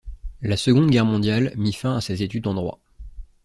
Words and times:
La 0.41 0.57
Seconde 0.57 0.89
Guerre 0.89 1.05
mondiale 1.05 1.53
mit 1.55 1.73
fin 1.73 1.95
à 1.95 2.01
ses 2.01 2.23
études 2.23 2.47
en 2.47 2.55
droit. 2.55 2.79